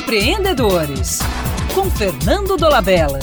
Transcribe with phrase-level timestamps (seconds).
[0.00, 1.18] Empreendedores,
[1.74, 3.18] com Fernando Dolabella.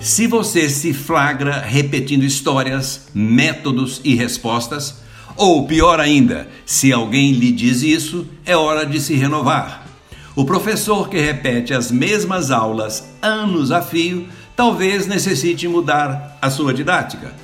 [0.00, 5.02] Se você se flagra repetindo histórias, métodos e respostas,
[5.36, 9.86] ou pior ainda, se alguém lhe diz isso, é hora de se renovar.
[10.34, 14.26] O professor que repete as mesmas aulas anos a fio
[14.56, 17.34] talvez necessite mudar a sua didática.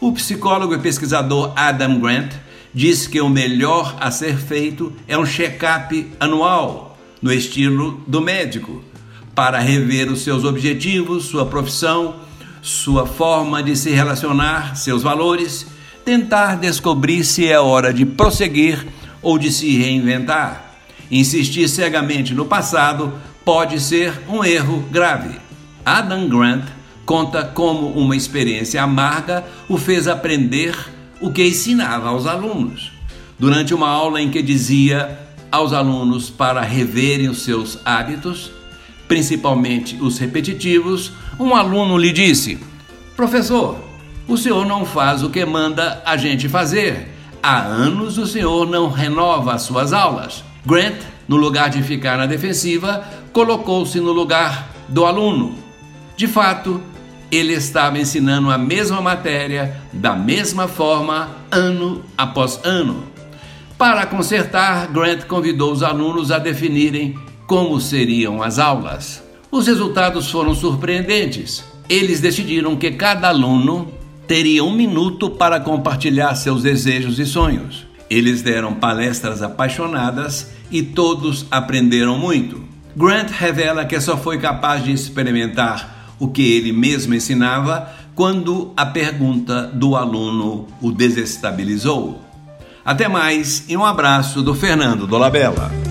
[0.00, 2.32] O psicólogo e pesquisador Adam Grant
[2.78, 8.84] diz que o melhor a ser feito é um check-up anual, no estilo do médico,
[9.34, 12.20] para rever os seus objetivos, sua profissão,
[12.62, 15.66] sua forma de se relacionar, seus valores,
[16.04, 18.86] tentar descobrir se é hora de prosseguir
[19.20, 20.76] ou de se reinventar.
[21.10, 23.12] Insistir cegamente no passado
[23.44, 25.34] pode ser um erro grave.
[25.84, 26.64] Adam Grant
[27.04, 30.76] conta como uma experiência amarga o fez aprender
[31.20, 32.92] o que ensinava aos alunos.
[33.38, 35.18] Durante uma aula em que dizia
[35.50, 38.50] aos alunos para reverem os seus hábitos,
[39.06, 42.58] principalmente os repetitivos, um aluno lhe disse:
[43.16, 43.78] Professor,
[44.26, 47.14] o senhor não faz o que manda a gente fazer.
[47.42, 50.44] Há anos o senhor não renova as suas aulas.
[50.66, 50.96] Grant,
[51.26, 55.54] no lugar de ficar na defensiva, colocou-se no lugar do aluno.
[56.16, 56.82] De fato,
[57.30, 63.04] ele estava ensinando a mesma matéria da mesma forma ano após ano.
[63.76, 67.14] Para consertar, Grant convidou os alunos a definirem
[67.46, 69.22] como seriam as aulas.
[69.50, 71.64] Os resultados foram surpreendentes.
[71.88, 73.92] Eles decidiram que cada aluno
[74.26, 77.86] teria um minuto para compartilhar seus desejos e sonhos.
[78.10, 82.62] Eles deram palestras apaixonadas e todos aprenderam muito.
[82.96, 88.84] Grant revela que só foi capaz de experimentar o que ele mesmo ensinava quando a
[88.84, 92.20] pergunta do aluno o desestabilizou.
[92.84, 95.87] Até mais e um abraço do Fernando Dolabella.